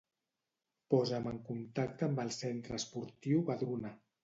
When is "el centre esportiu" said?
2.25-3.47